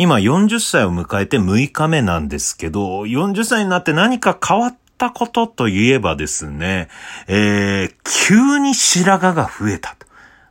[0.00, 6.88] 今40歳を迎えて6日目なんですけど、40歳になって何か変わったことといえばですね、
[7.26, 7.94] えー、
[8.28, 10.06] 急に白髪が増えたと。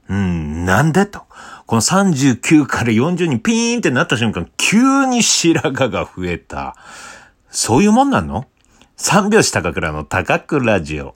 [0.10, 1.22] うん、なんでと。
[1.66, 6.76] この39から40にピーンってなった瞬間、急に白髪が増えた。
[7.50, 8.48] そういうもんなの？
[8.98, 11.16] 三拍子高倉の高倉ジオ。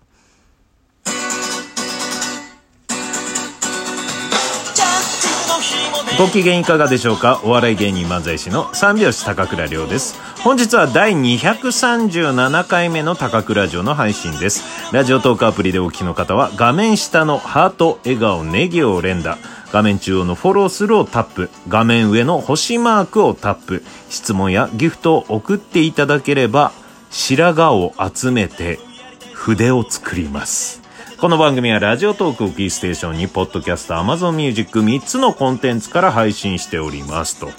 [6.17, 7.41] ご機嫌いかがでしょうか？
[7.43, 10.19] お笑い芸人漫才師の三拍子高倉涼です。
[10.43, 14.93] 本日は第237回目の高倉城の配信です。
[14.93, 19.39] ラジオトークアプリでお聞きの方は画面下のハート、笑顔、ネギを連打。
[19.71, 21.49] 画面中央のフォローするをタップ。
[21.67, 23.83] 画面上の星マークをタップ。
[24.09, 26.71] 質問やギフトを送っていただければ、
[27.09, 28.79] 白髪を集めて
[29.33, 30.81] 筆を作ります。
[31.21, 37.51] この番組はラジオトークをキーステーションに、ポッドキャスト、アマゾンミュージック3つのコンテンツから配信しておりますと。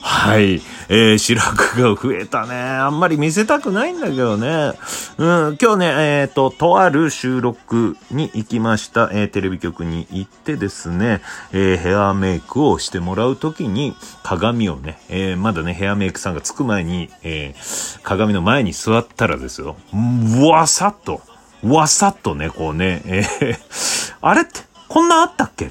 [0.00, 0.62] はい。
[0.88, 2.54] えー、白髪が増えたね。
[2.54, 4.72] あんまり見せたくないんだけどね。
[5.18, 5.86] うん、今日ね、
[6.22, 9.10] えっ、ー、と、とある収録に行きました。
[9.12, 11.20] えー、テレビ局に行ってですね、
[11.52, 21.20] えー、ヘアメイクをしてもらうときに、鏡をね、えー、まだね、ヘアメイクさんが着く前に、えー、鏡の前に座ったらですよ、うわさっと、
[21.64, 25.70] わさっとね、こうね、えー、あれって、こんなあったっけ？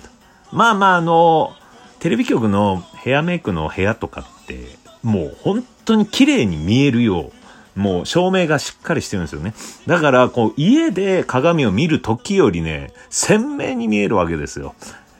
[0.51, 1.55] まあまあ、あの、
[1.99, 7.31] テレビ局のヘアメイクの部屋とかって、もう本当に綺麗に見えるよ
[7.75, 9.53] う、もう照明がしっかりしてるんですよね。
[9.87, 14.75] だから、こう、家で鏡を見る時よりね、鮮明に見えるわけですよ。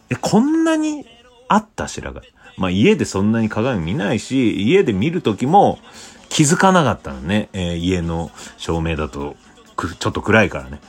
[0.10, 1.06] え、こんなに
[1.48, 2.28] あった白髪？
[2.58, 5.80] まあ家でそんなに鏡見ないし、家で見る時も
[6.30, 7.50] 気づかなかったのね。
[7.54, 9.36] えー、家の照明だと、
[9.76, 10.80] ちょっと暗いからね。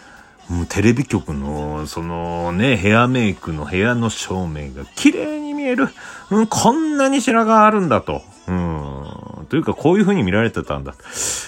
[0.48, 5.88] もうテレビ局の、そのね、ヘアメイクの部屋の照明が綺麗に見える。
[6.30, 8.22] うん、こんなに白髪あるんだと。
[8.46, 9.46] うん。
[9.48, 10.94] というか、こういう風に見られてたんだ。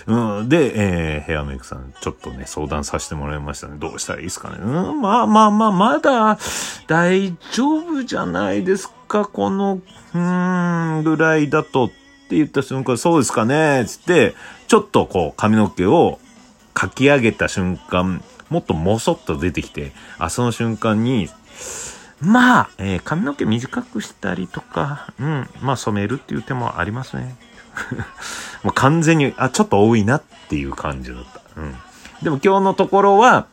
[0.06, 0.48] うん。
[0.48, 3.76] で、えー、ヘアメイクさん、ちょっとね、相談させてもらいましたね。
[3.78, 4.56] どうしたらいいですかね。
[4.60, 6.38] うん、まあまあまあ、まだ、
[6.86, 9.80] 大丈夫じゃないですか、この、
[10.14, 11.90] うん、ぐらいだと。
[12.26, 14.34] って言った瞬間、そうですかね、つって、
[14.66, 16.18] ちょっとこう、髪の毛を
[16.76, 21.30] かき上げた瞬間、もっともそっと出てきて、あ、その瞬間に、
[22.20, 27.34] まあ、えー、髪の毛短くしたりとか、うん、まあ染めるっていう手もありますね。
[28.62, 31.40] もう完全に、あ、ちょっと多いなっていう感じだった。
[31.56, 31.74] うん。
[32.22, 33.46] でも今日のところは、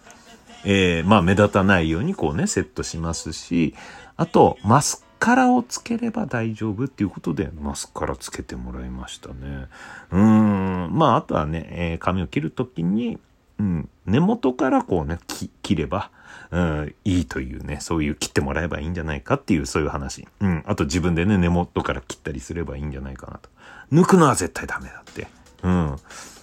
[0.65, 3.73] えー、まあ目立たないようにこうね、セットしますし、
[4.17, 9.67] あと、マスカラをつければ大丈夫っていうことで、マスカラつけてもらいましたね。
[10.11, 10.89] うん。
[10.91, 13.17] まあ、あとはね、えー、髪を切るときに、
[13.57, 15.19] うん、根元からこうね、
[15.61, 16.11] 切れば、
[16.51, 20.27] うん、いいというね、そういう切ってもらえばいいんじゃないかっていう、そういう話。
[20.41, 20.61] うん。
[20.65, 23.49] あと自分でね、根元から切ったりすればいいんじゃないかなと。
[23.93, 25.27] 抜くのは絶対ダメだって。
[25.63, 25.95] うん。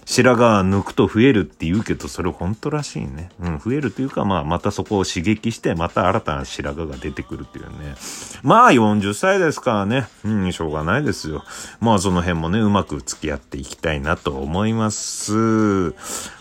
[0.05, 3.29] 白髪抜くと増えるって言うけど、それ本当らしいね。
[3.39, 7.95] うん、増えるというか、まあ、またそこを刺激して、また新たな白髪が出てくるっていうね。
[8.43, 10.07] まあ、40歳ですからね。
[10.25, 11.43] うん、しょうがないですよ。
[11.79, 15.91] まあ、その辺もね、うまく付き合っていきたいなと思います。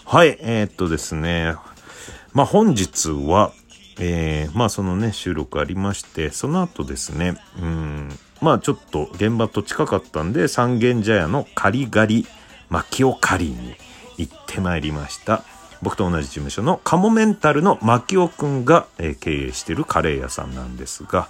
[0.04, 1.54] はい、えー、っとですね。
[2.32, 3.52] まあ、本日は、
[4.00, 8.08] えー、まあそのね、収録ありまして、その後ですね、うん、
[8.40, 12.26] まあちょっと現場と近かったんで、三軒茶屋のカリガリ
[12.70, 13.74] 薪尾カリに
[14.16, 15.44] 行ってまいりました。
[15.82, 21.28] 僕と同じ事務所のカモメンタルの牧尾くんが、え、経営してるカレー屋さんなんですが、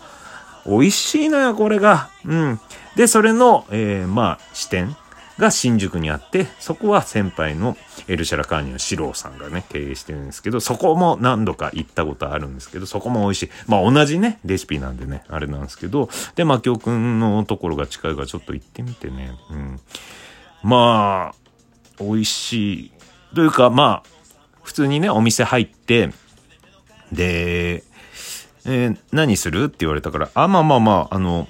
[0.66, 2.10] 美味しいのよ、これが。
[2.24, 2.60] うん。
[2.96, 4.96] で、それの、えー、まあ、支店
[5.38, 7.76] が新宿にあって、そこは先輩の
[8.08, 13.50] エルシャラカーニの四郎さんがね、経営してるんですけど、そこも何度か行ったことあるんですけど、そこも美味しい。
[13.66, 19.80] まあ同じね、レシピなんでね、あれなんですけど、で、マキオくんのところが近いからちょっと行ってみてね、うん。
[20.62, 22.92] まあ、美味しい。
[23.34, 24.08] というか、まあ、
[24.62, 26.10] 普通にね、お店入って、
[27.12, 27.82] で、
[28.64, 31.48] えー、何するって言われたから、あ、まあまあまあ、あの、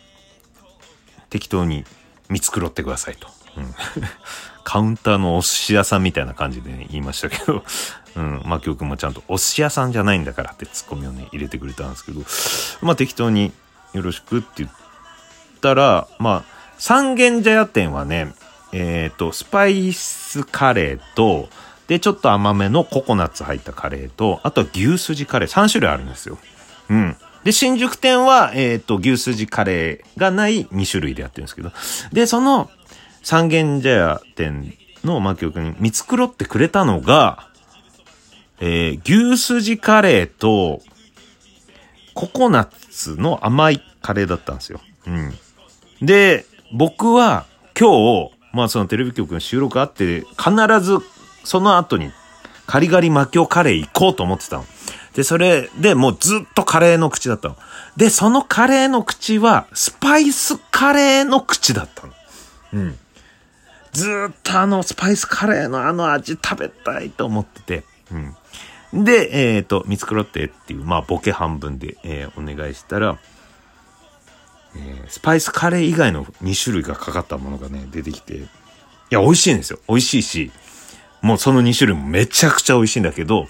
[1.28, 1.84] 適当に
[2.28, 3.28] 見繕ってくださいと。
[3.56, 3.74] うん、
[4.64, 7.64] カウンターのお寿司屋さんみたいな感じで、ね、言いましたけど、
[8.16, 13.52] うん、まあ今日もちゃんとお寿司屋さんじゃないんだからってツッコミをね、入れてくれたんですけど、まあ適当に
[13.92, 14.70] よろしくって言っ
[15.60, 18.32] たら、まあ、三軒茶屋店はね、
[18.72, 21.48] えっ、ー、と、スパイスカレーと、
[21.88, 26.38] で、ちょっと甘めのココナッツ入ったカレーと、あとは牛すじカレー、3種類あるんですよ。
[26.88, 27.16] うん。
[27.42, 31.72] で、新宿店は、えっ、ー、と、牛すじカレーがない2種類でやってるんですけど、
[32.12, 32.70] で、その、
[33.22, 34.74] 三軒茶屋店
[35.04, 37.48] の牧尾くんに見繕ってくれたのが、
[38.60, 40.82] えー、牛すじカレーと、
[42.14, 44.80] ココナッツの甘いカレーだったんですよ。
[45.06, 45.34] うん。
[46.06, 47.46] で、僕は、
[47.78, 50.98] 今日、まあそのテレビ局の収録あって、必ず
[51.44, 52.10] その後に
[52.66, 54.64] カリガリマキオカレー行こうと思ってたの。
[55.14, 57.56] で、それでもうずっとカレーの口だったの。
[57.96, 62.12] で、そのカレーの口は、スパイスカレーの口だったの。
[62.74, 62.98] うん。
[63.92, 67.84] ずっとあの、スパイスカレーのあの味食べたいと思ってて。
[68.92, 69.04] うん。
[69.04, 73.18] で、えっ、ー、と、見繕ってっていう、まあ、ボケ半分で、えー、お願いしたら、
[74.76, 78.40] えー、スパイスカレー以外の2種類がかかったものがね、出てきて、い
[79.10, 79.78] や、美味しいんですよ。
[79.88, 80.52] 美味しいし、
[81.22, 83.48] もうその2種類もめちゃくちゃ美味しいんだけど、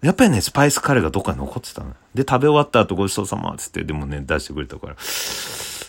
[0.00, 1.94] やっぱりね、スパイスカレーがどっかに残ってたの。
[2.14, 4.96] で、食べ終わった後ごちそうさまっつって、でもね、出してくれたから、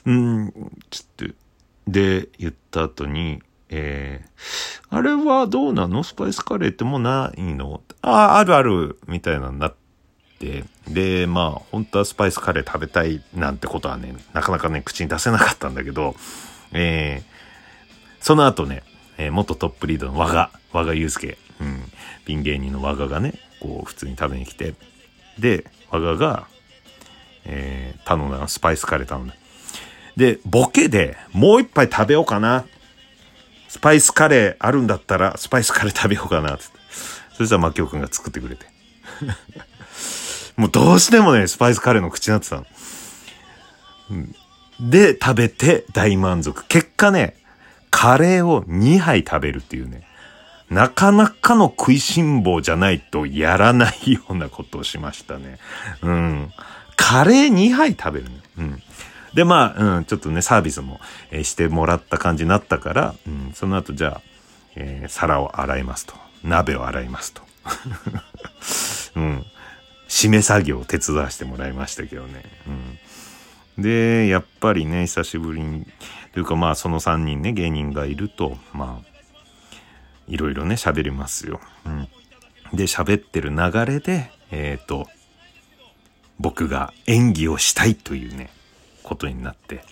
[0.06, 0.54] うん、
[0.90, 1.34] つって、
[1.88, 6.04] で、言った後に、えー、あれはどうなの？
[6.04, 7.82] スパイスカレーってもうないの？
[8.02, 9.74] ああ、あるある、みたいなにな
[10.40, 16.16] って、で、まあ、本当はスパイスカレー食べたいなんてことはね、なかなかね、口に出せなかったんだけど、
[16.72, 18.84] えー、その後ね、
[19.18, 21.84] えー、元トップリードの和賀、和賀祐介、うん、
[22.26, 24.76] ピン芸人の和賀がね、こう、普通に食べに来て、
[25.38, 26.48] で、和賀が、
[27.46, 29.36] えー、頼んだの、スパイスカレー頼んだ。
[30.16, 32.66] で、ボケでもう一杯食べようかな。
[33.68, 36.64] スパイスカレーあるんだったら、スパイスカレー食べようかな、って。
[37.34, 38.66] そしたら、マキオくんが作ってくれて。
[40.60, 42.66] もうどうしてもね、スパイスカレーの口になってたの。
[44.82, 46.68] で、食べて大満足。
[46.68, 47.38] 結果ね、
[47.90, 50.06] カレーを2杯食べるっていうね。
[50.70, 55.60] なかなかの食いしん坊じゃないとやらないようなことをしましたね。
[56.02, 56.52] うん。
[56.98, 58.32] カレー2杯食べるね。
[58.58, 58.84] うん。
[59.34, 61.00] で、まあ、うん、ちょっとね、サービスも、
[61.32, 64.22] え、してもらった感じになったから、うん、その後じゃあ、
[64.76, 66.16] えー、皿を洗いますと。
[66.44, 67.44] 鍋を洗いますと。
[69.16, 69.46] うん。
[70.10, 72.44] 締め作業を手伝わせてもらいましたけどね。
[73.78, 73.82] うん。
[73.82, 75.86] で、やっぱりね、久しぶりに、
[76.34, 79.10] というかまあ、その3人ね、芸人がいると、まあ、
[80.28, 81.62] いろいろね、喋りますよ。
[81.86, 82.08] うん。
[82.74, 85.08] で、喋ってる流れで、えっ、ー、と、
[86.40, 88.50] 僕が演技をしたいというね、
[89.04, 89.84] ことになって、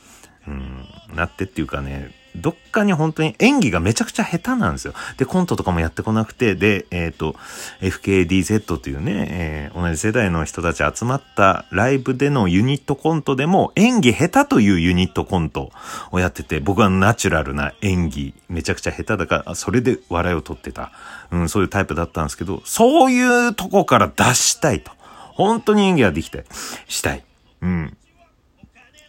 [0.47, 4.93] うん、なってっていうかね、どっかに本当に演技がめちゃくちゃ下手なんですよ。
[5.17, 7.35] で、コントとかもやってこなくて、で、えっ、ー、と、
[7.81, 15.71] FKDZ っていうね、えー、同じ世代の人たち集まったライブでのユニットコントでも演技下手というユニットコント
[16.11, 20.91] をやってて、僕はナチュラルな演技、めちゃくちゃ下手だから、それで笑いを取ってた。
[21.31, 24.91] うん、そういうタイプだったんですけど、そういうとこから出したいと。
[25.33, 26.45] 本当に演技ができたい。
[26.87, 27.23] したい。
[27.61, 27.97] うん。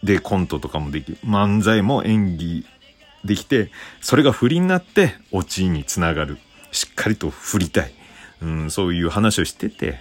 [0.03, 1.17] で、コントとかもできる。
[1.25, 2.65] 漫才も演技
[3.23, 3.71] できて、
[4.01, 6.37] それが振りになってオチにつながる。
[6.71, 7.93] しっかりと振りたい。
[8.41, 9.99] うん、そういう話をしてて、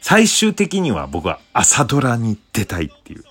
[0.00, 3.24] 最終的には僕は朝ドラに出たいっていう。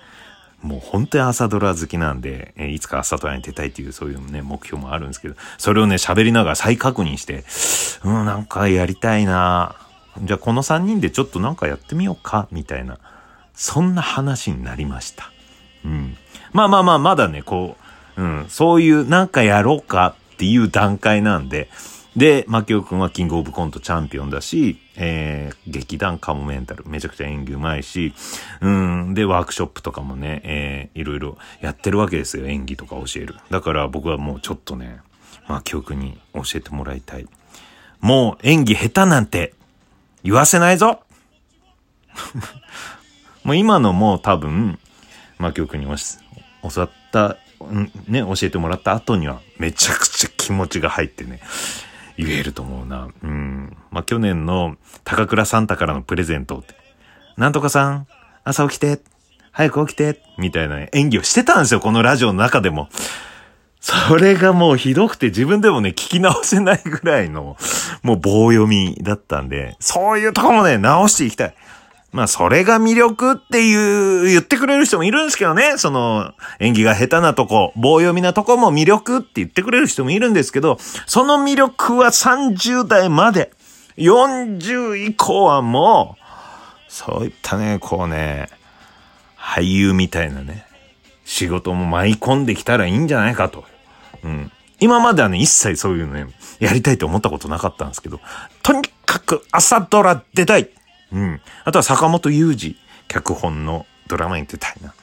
[0.62, 7.44] もう本当に朝ドラ好きなんで、えいつか朝ドラに出たいっていうそういうね、目標もあるんですけど、それをね、喋りながら再確認して、
[8.04, 9.76] うん、なんかやりたいな
[10.20, 12.98] じゃあこの3人でちょっとなんかやってみようか、みたいな、
[13.54, 15.30] そんな話になりました。
[15.84, 16.16] うん。
[16.52, 17.81] まあまあまあ、まだね、こう、
[18.16, 21.68] うん、そういうなんかやろうかっていう段階なんで、
[22.16, 28.12] で、マキオくんはキングオブコントチャンピオンだし、えー、劇団カモメンタル、めちゃくちゃ演技うまいし、
[28.60, 33.36] うん、で、ワークショップとかもね、えー、いろいろやってるわけですよ、演技とか教える。
[33.50, 35.00] だから僕はもうちょっとね、
[35.48, 37.26] マキオくんに教えてもらいたい。
[38.00, 39.54] もう演技下手なんて
[40.22, 41.00] 言わせないぞ。
[43.42, 44.78] もう今のも多分、
[45.38, 45.86] まあ、に
[46.62, 47.36] 教わった、
[48.08, 51.40] ね、教えてもらった後には、めちゃくちゃ気持ちが入ってね、
[52.16, 53.08] 言えると思うな。
[53.22, 53.76] うん。
[53.90, 56.74] まあ、去年の高倉サンタからのプレゼントって、
[57.36, 58.06] なんとかさん、
[58.44, 59.00] 朝起きて、
[59.50, 62.88] 早く起きて、みたいな、ね、演技をしてたんですよ、このラジオの中でも。
[63.80, 67.56] それがもうひどくて自分でもね、聞き直せないぐらいの、
[68.02, 71.54] もう棒読みだったんで、そういうとこもね、直していきたい。
[72.12, 75.78] まあ、それが魅力っていう、言ってくれる人もいるんですけどね。
[75.78, 80.76] その、演技が下手なとこ、棒読みなとこも魅力って言ってくれる人もいるんですけど、
[81.06, 83.50] その魅力は30代まで。
[83.96, 86.22] 40以降はもう、
[86.88, 88.48] そういったね、こうね、
[89.38, 90.66] 俳優みたいなね、
[91.24, 93.64] 仕事も舞い込んできたらいいんじゃないかと。
[94.22, 94.52] うん。
[94.80, 96.26] 今まではね、一切そういうのね、
[96.58, 98.20] やりたいと思ったことなかったんですけど、
[98.62, 100.68] とにかく朝ドラ出たい
[101.12, 101.40] うん。
[101.64, 102.76] あとは坂本雄二、
[103.08, 104.94] 脚本のドラマに出たいな。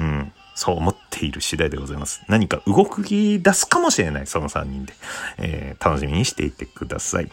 [0.00, 0.32] うん。
[0.54, 2.22] そう思っている次第でございます。
[2.28, 4.92] 何か動き出すかもしれない、その3人で。
[5.38, 7.30] えー、楽しみにしていてください。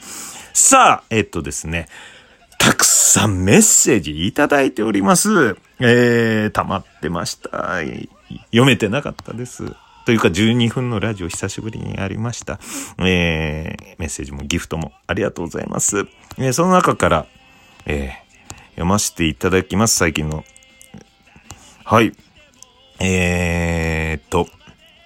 [0.54, 1.90] さあ、えっとですね。
[2.58, 5.58] たくさんメッセージいただいております。
[5.80, 7.80] えー、溜まってました。
[8.46, 9.74] 読めてなかったです。
[10.06, 12.60] というか12分のラジオ久しぶりにありました。
[13.00, 16.08] えー、メッセージもギフトもありがとうございます。
[16.38, 17.28] えー、その中から、
[17.90, 20.44] えー、読ませていただきます、最近の。
[21.86, 22.12] はい。
[23.00, 24.48] えーっと、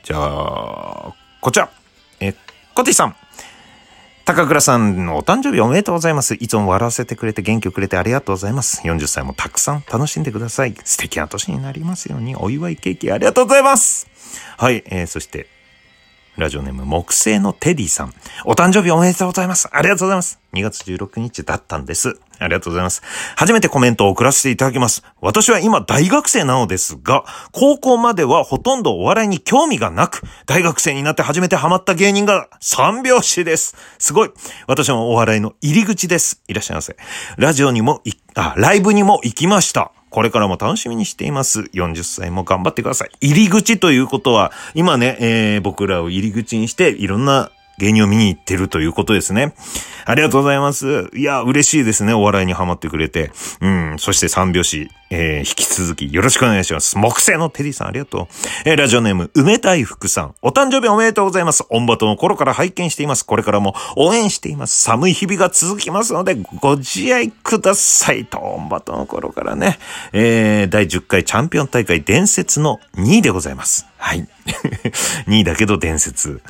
[0.04, 1.70] じゃあ、こちら。
[2.20, 2.34] え、
[2.74, 3.16] コティさん。
[4.26, 6.34] 高倉さんのお誕生日おめでとうございます。
[6.36, 8.82] いつも笑わせてくれて元気をくれてありがとうございます。
[8.82, 10.74] 40歳もたくさん楽しんでください。
[10.84, 14.08] 素敵な年になりますようにお祝いケーキありがとうございます。
[14.58, 15.48] はい、えー、そして、
[16.38, 18.14] ラジオネーム木星のテディさん。
[18.46, 19.68] お誕生日おめでとうございます。
[19.70, 20.40] ありがとうございます。
[20.54, 22.20] 2月16日だったんです。
[22.40, 23.02] ありがとうございます。
[23.36, 25.04] 初めてコメントを送らせていただきます。
[25.20, 33.76] 私は今大学生なのですが、高校まではほとんどお笑いに興味がなく、大学生になって初めてハマった芸人が三拍子です。
[34.00, 34.32] すごい。
[34.68, 36.42] 私もお笑いの入り口です。
[36.48, 36.96] いらっしゃいませ。
[37.38, 38.02] ラジオにも、
[38.36, 39.92] あ、ライブにも行きました。
[40.12, 41.62] これからも楽しみにしています。
[41.74, 43.12] 40歳も頑張ってください。
[43.22, 47.50] 入り口ということは、今ね、えー、僕らを入り口にして、いろんな
[47.82, 49.56] 芸人を見に行ってるということですね。
[50.06, 51.10] ありがとうございます。
[51.16, 52.14] いや、嬉しいですね。
[52.14, 53.32] お笑いにハマってくれて。
[53.60, 53.96] うん。
[53.98, 56.98] そして三拍子、えー、引き続きよろしくお願いします。
[56.98, 58.28] 木星のテディさんありがとう。
[58.66, 60.36] えー、ラジオネーム、梅大福さん。
[60.44, 61.66] お誕生日おめでとうございます。
[61.70, 63.26] オンバトの頃から拝見しています。
[63.26, 64.80] これからも応援しています。
[64.84, 68.38] 寒い日々が続きますので、ご自愛くださいと。
[68.38, 69.80] オンバトの頃からね。
[70.14, 73.88] えー、第10回チャンピオン大会伝説の2位でございます。
[73.98, 74.28] はい。
[75.28, 76.42] 2位だけど伝説。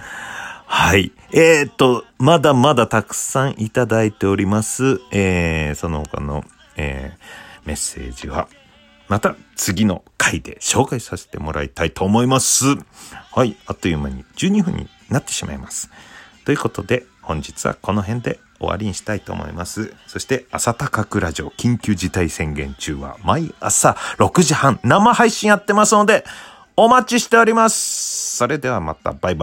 [0.74, 1.12] はい。
[1.34, 5.02] えー、っと、まだまだたくさんいただいております。
[5.12, 6.46] えー、その他の、
[6.78, 8.48] えー、メッセージは、
[9.10, 12.78] また次の回で紹介させてもらいたいと思います。
[13.34, 13.58] はい。
[13.66, 15.90] あっという間に12分になってしまいます。
[16.46, 19.94] ということで、本日はこの辺で終わりにしたいと思います。
[20.08, 26.24] そして、朝高倉城緊急事態宣言中は毎朝6時半生配信やってますので、
[26.78, 28.38] お待ちしております。
[28.38, 29.38] それではまたバイバイ。